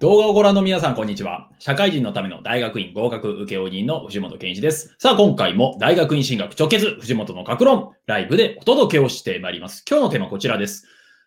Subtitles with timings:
[0.00, 1.50] 動画をご覧の皆さん、こんにちは。
[1.58, 4.96] 社会人のための大学院合格受け負人の藤本健一です。
[4.98, 9.84] さあ、今回も大学院進学直結、藤本の格論、ライブでお届けをしてまいります。
[9.86, 10.86] 今日のテーマはこちらです。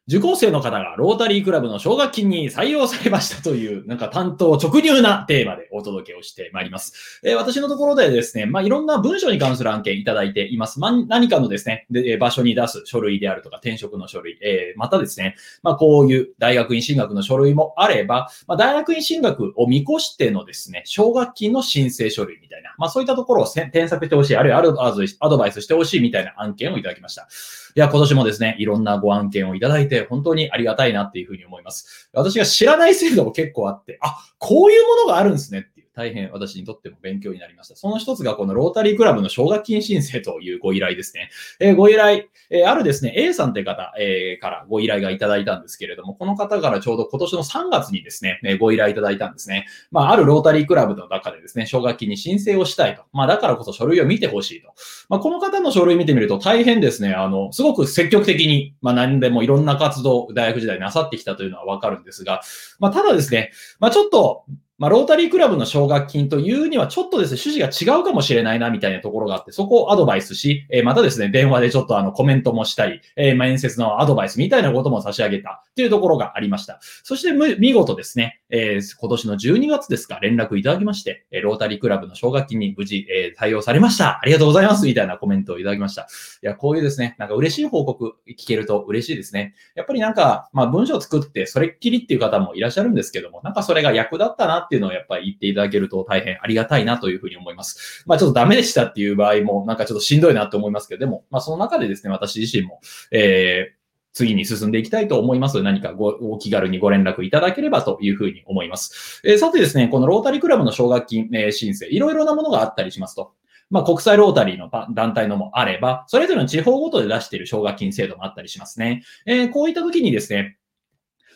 [0.09, 7.21] 受講生の方がロータリークラブの奨学金に採用されましたという、なんか担当直入なテーマでお届けをしてまいります。
[7.23, 10.81] えー、私のところでですね、まあ、いろんな文章に関する案件いただいています。
[10.81, 27.29] まあ、何かのですねで、場所に出す書類であるとか、転職の書類、えー、またですね、まあ、こういう大学院進学の書類もあれば、まあ、大学院進学を見越してのですね、奨学金の申請書類みたいな、まあ、そういったところを添削してほしい、あるいはアドバイスしてほしいみたいな案件をいただきました。
[27.75, 32.09] いや、今年もですね、いろんなご案件をいただいて、本当にありがたいなっていうふうに思います。
[32.13, 37.75] 私が知らない制度も結構あって、あ、こういうものがあるんですね、大変私にとっても勉強になりました。
[37.75, 41.29] その一つがこのロータリークラブの奨学金申請というご依頼ですね。
[41.59, 49.67] えー、ご依頼、えー、あるですね、A さんって方、えー、からご依頼がいただいたんですけれども、この方からちょうど今年の3月にですね、えご依頼いただいたんですね。
[49.91, 53.03] まあ、あるロータリークラブの中でですね、奨学金に申請をしたいと。
[53.13, 54.73] まあ、だからこそ書類を見てほしいと。
[55.09, 62.41] まあ、この方の書類見てみると大変ですね、あの、すごく積極的に、まあ、何でもいろんな活動、大学時代なさってきたというのはわかるんですが、
[62.79, 64.45] まあ、ただですね、まあ、ちょっと、
[64.79, 76.79] まあ、ロータリークラブの奨学金というにはちょっとですね、趣旨が違うかもしれないな、みたいなところがあって、そこをアドバイスし、えー、またですね、電話でちょっとあのコメントもしたり、えー、面接のアドバイスみたいなことも差し上げたっていうところがありました。
[77.03, 84.19] そして見事ですね、えー、今年の12月ですか、連絡いただきまして、えロータリークラブの奨学金に無事、え対応されました。
[84.21, 84.85] ありがとうございます。
[84.85, 86.03] みたいなコメントをいただきました。
[86.03, 86.05] い
[86.45, 89.55] や、こういうですね、なんか嬉しい報告聞けると嬉しいですね。
[89.75, 98.03] やっぱりなんか、まあ文章作ってそれっきりっていう方もいらっしゃるんですけども、なんかそれが役立ったなってっていうのをやっぱり言っていただけると大変ありがたいなというふうに思います。
[98.07, 103.75] まあちょっとダメでしたっていう場合もなんかちょっとしんどいなと思いますけど、でも、まあその中でですね、私自身も、えー、
[104.13, 109.21] 次に進んでいきたいと思います、何かごお気軽にご連絡いただければというふうに思います。
[109.23, 113.33] えー、さてですね、このロータリークラブの奨学金、えー、申請、いろいろなものがあったりしますと。
[113.69, 119.03] まあ、国際ロータリーの団体のもあれば、それぞれの地方ごとで出している奨学金制度もあったりしますね。
[119.25, 120.57] えー、こういった時にですね、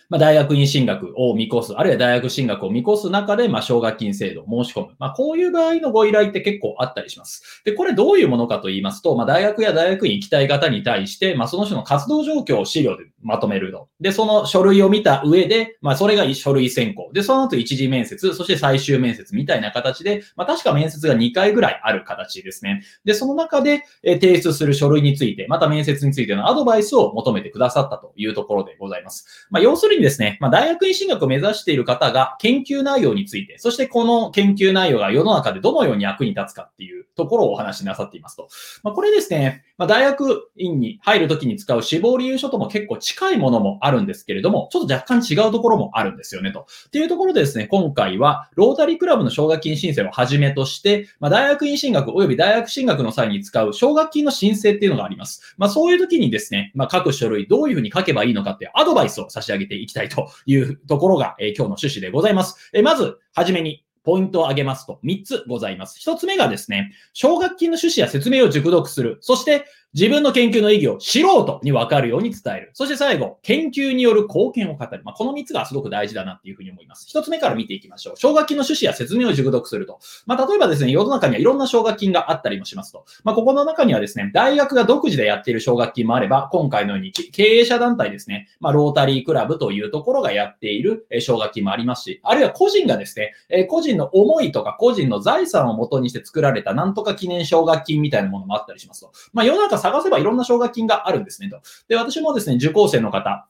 [0.09, 4.95] まあ、大学院進学を見越す、あるいは大学進学を見越す中で、まあ、奨学金制度を申し込む。
[4.99, 7.61] まあ、こういう場合のご依頼って結構あったりします。
[7.65, 13.89] で、これどういうものかと言いますと、まあ、大学や大学院行きたい方に対して、まあ、その人の活動状況を資料でまとめると。
[13.99, 17.09] で、その書類を見た上で、まあ、それが書類選考。
[17.13, 22.81] で、その後一次面接、そして最終面接みたいな形で、まあ、確か面接が2回ぐらいある形ですね。
[23.03, 29.47] で、その中で、え提出する書類について、また面接についてのアドバイスを求めてくださったというところでございます。
[29.49, 38.47] まあ、要するにですね、まあ、大学学院進学を目指している方が研究内容について、そしてこの研究内容が世の中でどのように役に立つかっていうところをお話しなさっていますと。
[38.83, 46.67] まあ、これですね、まあ、大学院に入るときに使う志望理由書とも結構近いものもあるんですけれども、ちょっと若干違うところもあるんですよねと。
[46.87, 55.55] っていうところでですね、今回はロータリークラブの奨学金申請をはじめとして、まあ、大学院進学及び大学進学の際に使う奨学金の申請っていうのがあります。
[55.57, 62.71] まあ、そういう時にですね、まあ、各書類どういうふうに書けばいいのかっていうアドバイスを差し上げていきたいというところが、えー、今日の趣旨でございます。
[62.73, 65.99] えー、まず、はじめに、ポイントを挙げますと3つございます。
[65.99, 69.17] 1つ目がですね、奨学金の趣旨や説明を熟読する。
[69.19, 72.71] そして、自分の研究の意義を素人に分かるように伝える。
[72.73, 75.01] そして最後、研究による貢献を語る。
[75.03, 77.07] まあ、この3つがすごく大事だなっていうふうに思います。
[77.11, 78.17] 1つ目から見ていきましょう。
[78.17, 79.99] 奨学金の趣旨や説明を熟読すると。
[80.25, 83.05] まあ、例えばですね、世の中にはいろんな奨学金があったりもしますと。
[83.23, 93.33] まあ、ここの中にはですね、大学が独自でやっている奨学金もあれば、今回のように経営者団体ですね、まあ、ロータリークラブというところがやっている奨学金もありますし、あるいは個人がですね、
[93.67, 99.11] 個人の思いとか個人の財産をもとにして作られたなんとか記念奨学金みたいなものもあったりしますと。
[99.33, 101.61] まあ、世の中探せばいろんな奨学金があるんですねと。
[101.87, 103.47] で、私もですね、受講生の方、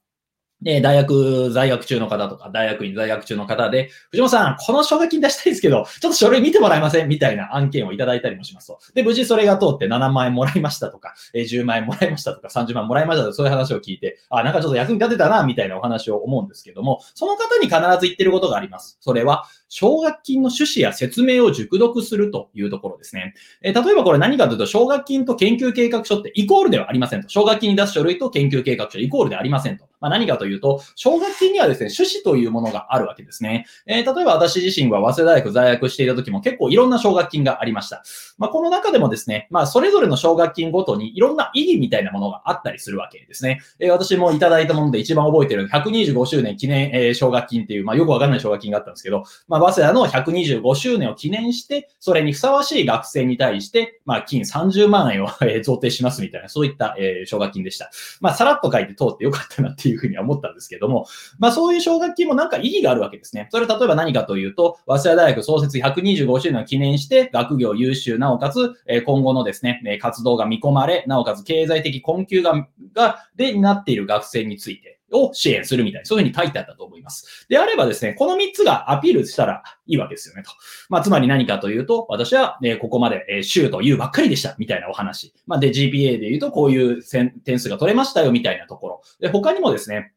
[0.62, 8.80] で、大学在学中の方とか、大学院在学中の方で、藤本さん、この奨学金出したいですけど、ちょっと書類見てもらえませんみたいな案件をいただいたりもしますと。
[8.96, 18.98] で、無事それが通って7万円もらいましたとか、え10万円もらいましたとか、30万もらいましたとか、そういう話を聞いて、あ、なんかちょっと役に立てたな、みたいなお話を思うんですけども、その方に必ず言ってることがあります。
[19.00, 23.34] それは、奨学金の趣旨や説明を熟読するというところですね。
[23.62, 27.30] え例えばこれ何かというと、奨学金と研究計画書ってイコールではありませんと。
[27.30, 29.88] 奨学金に出す書類と研究計画書イコールではありませんと。
[30.00, 33.66] まあ、何かというと、奨学金にはですね、趣旨というものがあるわけですね。
[33.88, 38.04] えー、例えば私自身は早稲田大学在学していた時も結構いろんな奨学金がありました。
[38.38, 43.62] まあ、この中でもですね、まあ、それぞれの奨学金ごとにいろんな意義みたいなものがあったりするわけですね。
[43.80, 55.28] えー、私もいただいたもので一番覚えてる125周年記念、えー、奨学金っていう、まあ、よくわかんない奨学金があったんですけど、ままあ、早稲田の125周年を記念して、それにふさわしい学生に対して、まあ、金30万円を
[55.64, 57.90] 贈呈しますみたいな、そういった、えー、奨学金でした。
[58.22, 61.08] まあ、さらっと書いて通ってよかったなっていうふうには思ったんですけども、
[61.40, 63.48] まあ、そういう奨学金もなんか意義があるわけですね。
[63.52, 77.46] それ例えば何かというと、早稲田大学創設125周年を記念して、学業優秀、なおかつ、え、今後のですね、活動が見込まれ、なおかつ経済的困窮が、が、で、になっている学生について、を支援するみたいな、そういうふうに書いてあったと思います。
[77.50, 80.52] であればですね、この3つがアピールしたらいいわけですよね、と。
[80.90, 85.34] まあ、つまり何かというと、私は、え、ここまで、えー、週というばっかりでした、みたいなお話。
[85.46, 87.04] まあ、で、GPA で言うと、こういう
[87.44, 89.02] 点数が取れましたよ、みたいなところ。
[89.20, 90.14] で、他にもですね、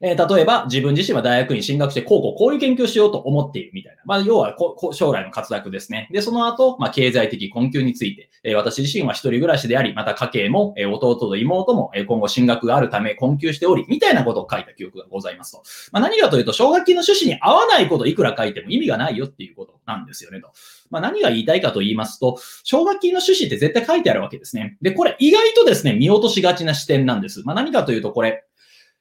[0.00, 4.02] えー、例えば自分自身は大学に進学して、こうこうこういう研究をしようと思っているみたいな。
[4.04, 6.08] まあ、要はこ将来の活躍ですね。
[6.12, 15.62] で、その後、まあ、経済的困窮について、えー、私自身は一人暮らしであり、また家計も、えー、弟と妹も、え、今後進学があるため困窮しており、みたいなことを書いた記憶がございますと。
[15.90, 20.52] まあ、何かというと、奨学金の趣旨に合わないこといくら書いても意味がないよっていうことなんですよねと。
[20.90, 24.76] まあ、何が言いたいかと言いますと、奨学金の趣旨って絶対書いてあるわけですね。
[24.80, 27.42] で、これ意外とですね、見落としがちな視点なんです。
[27.44, 28.44] まあ、何かというと、これ、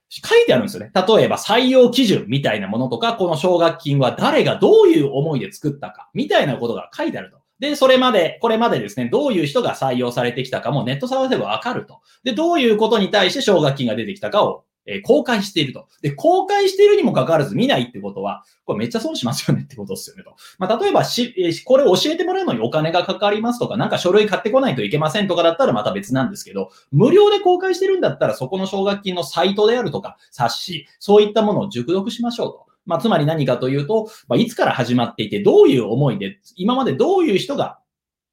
[0.10, 0.92] 書いてあるんですよね。
[0.94, 7.38] 例えば採用基準みたいなものとか、この奨学金は誰がどういう思いで作ったか、みたいなことが書いてあると。
[7.60, 12.02] で、それまで、これまでですね、どういう人が採用されてきたかもネット探せばわかると。
[12.24, 15.88] で、どういうことに対して奨学金が出てきたかをえ公開していると。
[16.02, 20.36] で、公開しているにもかかわらず見ないってことは、これめっちゃ損しますよねってことですよねと。
[20.58, 32.68] まあ、例えばし、えこれ教えてもらうのにお金がかかりますとか、なんか書類買ってこないといけませんとかだったらまた別なんですけど、無料で公開してるんだったらそこの奨学金のサイトであるとか、冊子、そういったものを熟読しましょうと。
[32.86, 37.80] まあ、つまり何かというと、まあ、いつから始まっていて、どういう思いで、今までどういう人が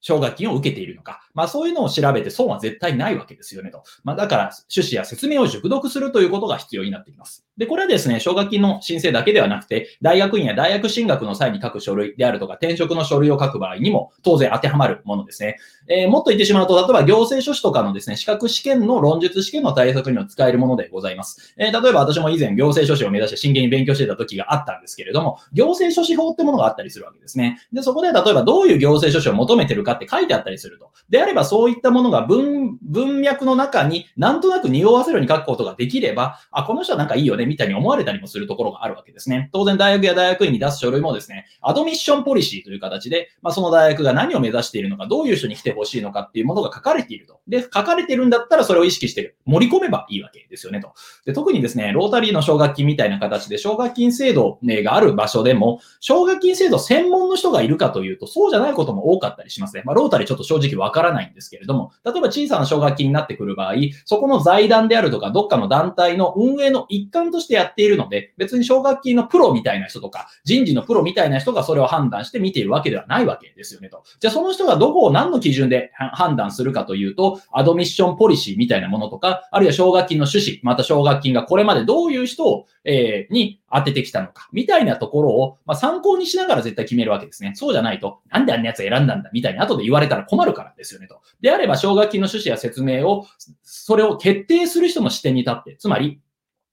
[0.05, 1.27] 奨学金を受けているのか。
[1.33, 3.85] まあそういうのを調べて損は絶対ないわけですよねと。
[4.05, 7.47] まあだから趣旨や説明を熟読するということが必要になってきます。
[7.56, 15.59] で、これはですね、奨学金の申請だけではなくて、大学院や大学進学の際に書く書類であるとか、転職の書類を書く場合にも当然当てはまるものですね。
[15.87, 21.55] えー、もっと言ってしまうと、例えば行政書士とかのですね、資格試験の論述試験の対策にも使えるものでございます。
[21.56, 27.61] えー、例えば私も以前行政書士を目指して真剣に勉強してた時があったんですけれども、行政書士法ってものがあったりするわけですね。
[27.73, 30.91] で、そこで例えばどういう行政書士を求めてるかって書いてあったりすると。
[31.09, 39.50] であればそういったものが文、文脈の中になんとなく匂わせるように書くことができれば、あ、この人はなんかいいよね、みたいに思われたりもするところがあるわけですね。
[39.52, 47.41] 当然大学や大学院に出す書類もですね、アドミッションポリシーという形で、まあ、その大学が何を目指しているのか、どういう人に来てほしいのかっていうものが書かれていると。
[47.49, 50.94] で、書かれてるんだったらそれを意識して盛り込めばいいわけですよねと。
[51.25, 59.82] で、特にですね、ロータリーの奨学金みたいな形で奨学金制度、ね、がある場所でも、奨学金制度専門の人がいるかというと、そうじゃないことも多かったりしますね。
[59.85, 63.75] まあ、ロータリーちょっと正直わからないんですけれども、例えば小さな奨学金になってくる場合、
[64.05, 74.02] そこの財団であるとか、どっかの団体の運営の一環としてやっているので、別に奨学金のプロみたいな人とか、人事のプロみたいな人がそれを判断して見ているわけではないわけですよねと。
[74.20, 87.52] じゃあその人がどこを何の基準で判断するかというと、アドミッションポリシーみたいなものとか、あるいは奨学金の趣旨、また奨学金がこれまでどういう人を、えー、に当ててきたのか、みたいなところを、まあ、参考にしながら絶対決めるわけですね。
[87.54, 91.20] そうじゃないと、なんであんなやつ選んだんだ、みたいに後で言われたら困るからですよねと。
[91.40, 93.26] であれば、奨学金の趣旨や説明を、
[93.62, 96.20] それを決定する人の視点に立って、つまり、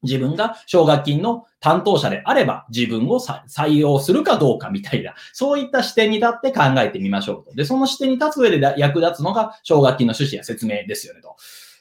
[0.03, 7.55] 自分が奨学金の担当者であれば自分を採用するかどうかみたいな、そういった視点に立って考えてみましょうと。
[7.55, 11.35] で、その視点に立つ上で役立つのが奨学金の趣旨や説明ですよねと。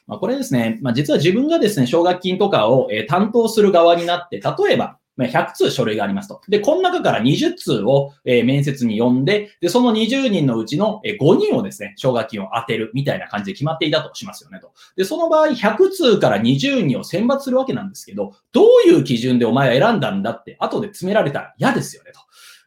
[0.07, 6.41] まあ、これですね、まあ、実は自分がですね、奨学金とかを、担当する側になって、例えば、100通書類がありますと。
[6.47, 14.71] で、この中から20通を、え面接に呼んで、で、その20人のうちの、え5人をですね、奨学金を当てるみたいな感じで決まっていたとしますよねと。
[14.95, 22.19] で、その場合100通から20人を選抜するわけなんですけど、どういう基準でお前は選んだんだって後で詰められたら嫌ですよねと。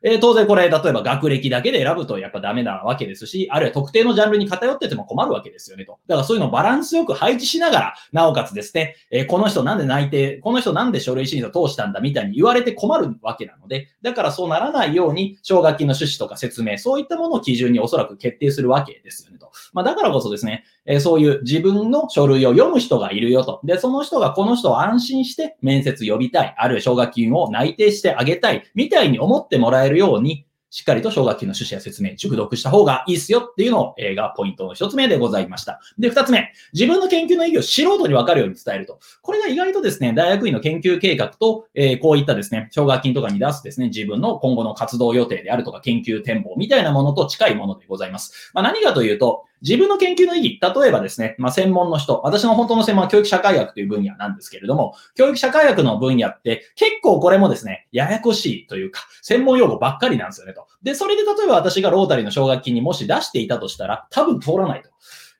[0.04, 5.98] えー、当然これ、例えば学歴だけで選ぶとやっぱダメなわけですし、あるいは特定のジャンルに偏ってても困るわけですよねと。
[6.06, 19.52] だからそういうのをバランスよく配置しながら、なおかつですね、えー、この人なんで内定、この人なんで書類審査通したんだみたいに言われて困るわけなので、だからそうならないように、奨学金の趣旨とか説明、そういったものを基準におそらく決定するわけですよねと。
[19.72, 23.60] まあだからこそですね、え、そういう自分の書類を読む人がいるよと。
[23.64, 35.78] で、その人がこの人を安心して面接呼びたい、あるいは奨学金を内定してあげたい、みたいに思ってもらえるように、しっかりと奨学金の趣旨や説明、熟読した方がいいっすよっていうのを、えー、がポイントの一つ目でございました。
[36.00, 38.98] で、二つ目、自分の研究の意義を素人にわかるように伝えると。
[39.22, 48.50] これが意外とですね、大学院の研究計画と、えー、こういったですね、奨学金とかに出すですね、自分の今後の活動予定であるとか研究展望みたいなものと近いものでございます。
[48.52, 60.66] まあ、何かというと、自分の研究の意義、例えばですね、まあ、専門の人、私の本当の専門は教育社会学という分野なんですけれども、教育社会学の分野って結構これもですね、ややこしいというか、専門用語ばっかりなんですよねと。
[60.82, 64.90] で、それで例えば私がロータリーの奨学金にもし出していたとしたら、多分通らないと。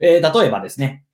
[0.00, 1.04] えー、例えばですね、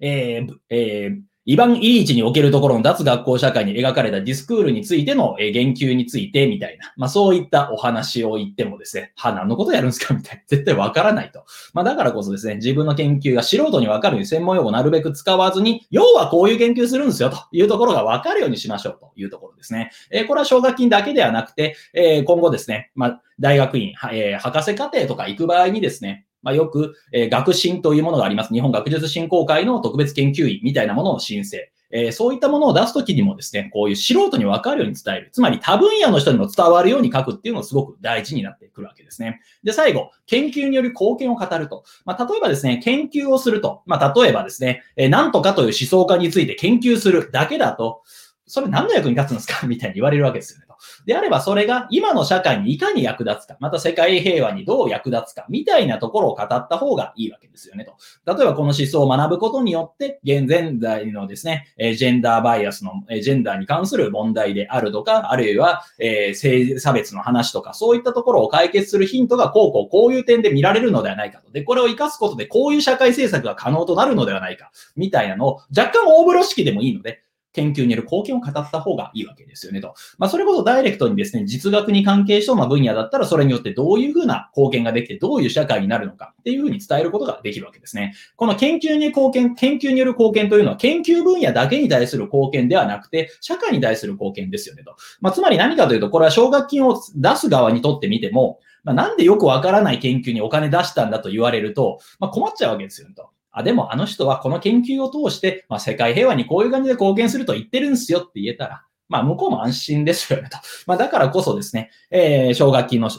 [0.00, 10.14] えー、えー、イバン・イリーチにおけるところの脱学校社会に描かれたディスクールについての言及についてみたいな、まあそういったお話を言ってもですね、は、何のことやるんですか？
[10.14, 11.44] みたいな、絶対わからないと。
[11.74, 19.90] まあだからこそですね、自分の研究が素人にわかるように専門用語をなるべく使わずに、要はこういう研究するんですよというところがわかるようにしましょうというところですね。
[20.12, 28.52] えー、これは奨学金だけではなくて、えー、今後ですね、まあ大学院、えー、博士課程とか行く場合にですね、まあ、よく、えー、学進というものがあります。
[28.52, 31.70] 日本学術振興会の特別研究員みたいなものの申請。
[31.94, 35.28] えー、そういったものを出すときにもですね、こういう素人に分かるように伝える。
[35.30, 39.42] つまり多分野の人にも伝わるように書くっていうのがすごく大事になってくるわけですね。
[39.62, 41.84] で、最後、研究による貢献を語ると。
[42.06, 43.82] まあ、例えばですね、研究をすると。
[43.84, 48.00] まあ、例えばですね、えー、なんとかという思想家について研究するだけだと、
[48.46, 49.66] それ何の役に立つんですか？
[49.66, 50.61] みたいに言われるわけです。
[51.06, 57.96] であれば、それが今の社会にいかに役立つか、また世界平和にどう役立つか、みたいなところを語った方がいいわけですよねと。
[58.26, 60.48] 例えば、この思想を学ぶことによって、現
[60.80, 71.50] 在のですね、ジェンダーバイアスの、ジェンダーに関する問題であるとか、あるいは、え性差別の話とか、そういったところを解決するヒントが、こうこうこういう点で見られるのではないかと。
[71.50, 77.22] で、これを活かすことで、こういう社会政策が可能となるのではないか、みたいなのを、若干大風呂敷でもいいので、
[77.52, 79.94] 研究による貢献を語った方がいいわけですよねと。
[80.18, 88.14] まあ、それこそダイレクトにですね、実学に関係しそうな分野だったら、それによってどういうふうな貢献ができて、どういう社会になるのかっていうふうに伝えることができるわけですね。
[88.36, 94.96] この研究に貢献、研究による貢献というのは、研究分野だけに対する貢献ではなくて、社会に対する貢献ですよねと。
[95.20, 103.30] まあ、つまり何かというと、これは奨学金を出す側にとってみても、まあ、なんでよくわからない研究にお金出したんだと言われると、まあ、困っちゃうわけですよねと。
[103.52, 110.58] あ、でもあの人はこの研究を通して、まあ、世界平和にこういう感じで貢献すると言ってるんですよって言えたら、まあ、向こうも安心ですよねと。
[110.86, 113.10] まあ、だからこそですね、えー、奨学金の、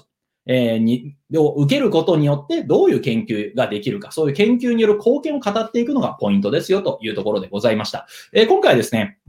[0.48, 8.08] えー、に、を受けることによってどういう研究ができるか、そういう研究による貢献を語っていくのがポイントですよというところでございました。
[8.34, 9.20] えー、今回ですね、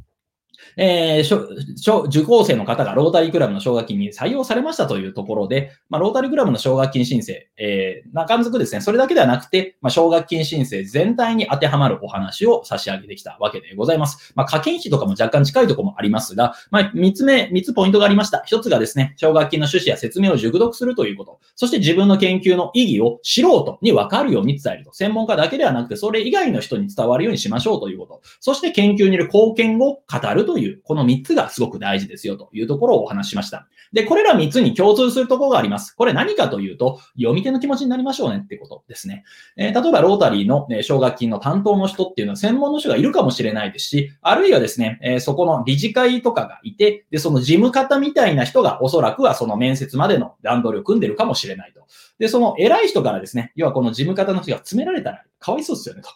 [0.77, 14.33] えー、受講生の方がロータリークラブの奨学金に採用されましたというところで、まあ、ロータリークラブの奨学金申請、えー、中づくですね、それだけではなくて、まあ、奨学金申請全体に当てはまるお話を差し上げてきたわけでございます。
[14.35, 18.45] まあ、課金費とかも若干近いところもありますが、まあ、3つ目、3つポイントがありました。
[18.49, 21.41] 1つがですね、奨学金の趣旨や説明を熟読するということ。
[21.55, 24.93] そして自分の研究の意義を素人に分かるように伝えると。
[24.93, 28.21] 専門家だけではなくて、それ以外の人に伝わるようにしましょうということ。
[28.41, 33.69] そして研究による貢献を語るという、いうこの3つがすごく大事ですよというところをお話ししました。
[33.93, 35.93] で、これら3つに共通するところがあります。
[35.93, 39.25] これ何かというと、読み手の気持ちになりましょうねってことですね。
[39.57, 51.87] えー、例えば、ロータリーの、奨学金の担当の人っていうのは専門の人がいるかもしれないですし、あるいはですね、えー、そこの理事会とかがいて、で、その事務方みたいな人がおそらくはその面接までの段取りを組んでるかもしれないと。
[52.19, 56.11] で、その偉い人からですね、要はこの事務方の人が詰められたらかわいそうですよねと。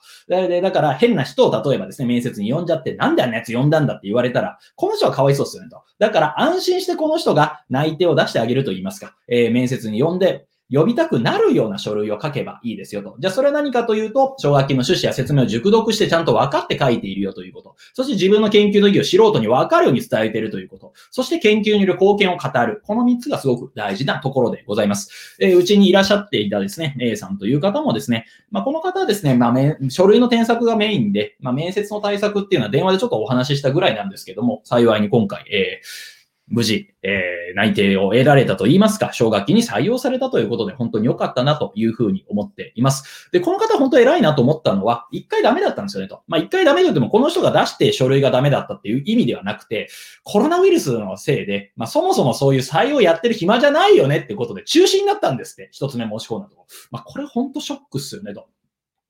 [0.48, 5.82] で、だから変な人を例えばですね、面接に呼んじゃって、なんであんなやつ呼んだんだって言われたら、この人はかわいそうですよねと。
[5.98, 13.16] だから安心してこの人が内定を出してあげると言いますか、えー、面接に呼んで、呼びたくなるような書類を書けばいいですよと。
[13.18, 17.76] じゃあそれは何かというと、奨学金の趣旨や説明を熟読してちゃんと分かって書いているよということ。
[17.94, 20.92] そして自分の研究の意義を素人に分かるように伝えているということ。
[21.10, 22.82] そして研究による貢献を語る。
[22.84, 25.36] この3つがすごく大事なところでございます。
[25.40, 36.17] えー、うちにいらっしゃっていたですね、A さんという方もですね、まあ、この方はですね、まあ、書類の添削がメインで、まあ、面接の対策っていうのは電話でちょっとお話ししたぐらいなんですけども、幸いに今回、えー
[36.50, 43.28] 無事、えー、内定を得られたと言いますか、奨学金に採用されたということで、本当に良かったなというふうに思っています。
[43.32, 46.22] で、この方本当偉いなと思ったのは、一回ダメだったんですよねと。
[46.26, 49.88] まあ、一回ダメだっても、この人が出して書類がダメだったっていう意味ではなくて、
[50.24, 55.68] コロナウイルスのせいで、まあ、そもそもそういう採用やってる暇じゃないよねってことで中止になったんですって。
[55.72, 56.66] 一つ目申し込んだとこ。
[56.90, 58.46] まあ、これ本当ショックっすよねと。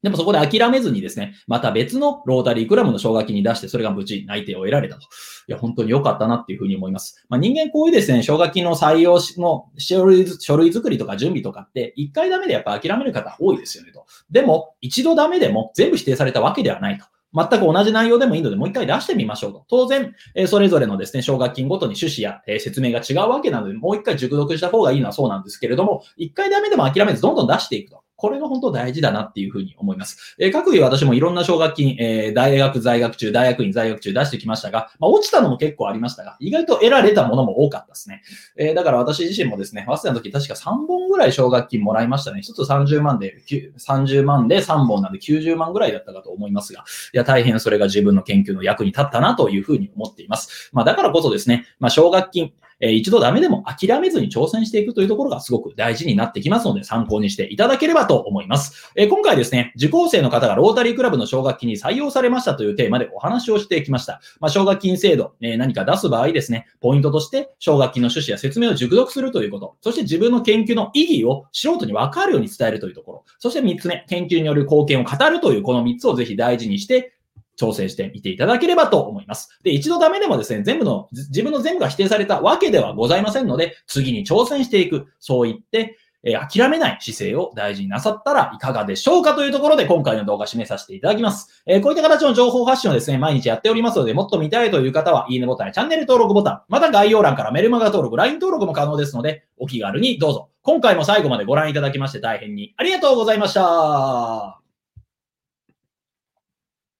[0.02, 5.02] でもそこで諦めずにですね、また別のロータリークラブの奨学金に出して、それが無事内定を得られたと。
[5.48, 7.24] いや、本当に良かったなっていうふうに思います。
[7.28, 14.06] まあ、人間こういうですね、奨学金の採用の書類書類作りとか準備とかって、一回ダメでやっぱ諦める方多いですよねと。
[14.30, 17.04] でも、一度ダメでも全部否定されたわけではないと。
[17.34, 19.64] 全く同じ内容でもいいので、もう一回出してみましょうと。
[19.68, 28.02] 当然、えそれぞれのですね、奨学金ごとに趣旨や、え説明が違うわけなので、もう一回熟読した方がいいのはそうなんですけれども、一回ダメでも諦めずどんどん出していくと。
[28.18, 30.34] これが本当大事だなっていうふうに思います。
[30.40, 38.22] えー、各位私もいろんな奨学金、えー、大学在学中、大学院在学中出してきましたが、まあ、落ちたのも結構ありましたが、意外と得られたものも多かったですね。
[38.56, 42.40] えー、だから私自身もですね、早稲田の時確か3本ぐらい奨学金もらいましたね。
[42.40, 43.38] 1つ30万で、
[43.78, 46.84] 30万で3本なんで90万ぐらいだったかと思いますが、
[47.14, 50.70] いや、大変それが自分の研究の役に立ったなというふうに思っています。
[50.72, 58.92] まあ、だからこそですね、まあ、奨学金、え一度ダメでも諦めずに挑戦していくというところがすごく大事になってきますので、参考にしていただければと思います。
[58.94, 64.20] え今回ですね、受講生の方がロータリークラブの奨学金に採用されましたというテーマでお話をしてきました。
[64.40, 77.17] まあ、奨学金制度、え何か出す場合ですね、ポイントとして奨学金の趣旨や説明を熟読するということ、そして自分の研究の意義を素人に分かるように伝えるというところ、そして3つ目、研究による貢献を語るというこの3つをぜひ大事にして
[77.58, 79.58] 調整してみていただければと思います。
[79.62, 91.62] で、一度ダメでもですね、全部の、自分の全部が否定されたわけではございませんので、次に挑戦していく、そう言って、えー、諦めない姿勢を大事になさったらいかがでしょうかというところで今回の動画締めさせていただきます。
[91.66, 100.50] えー、こういった形の情報発信をですね、毎日やっておりますので、もっと見たいという方は、いいねボタンやチャンネル登録ボタン、また概要欄からメルマガ登録、LINE 登録も可能ですので、お気軽にどうぞ。
[100.62, 104.67] 今回も最後までご覧いただきまして大変にありがとうございました。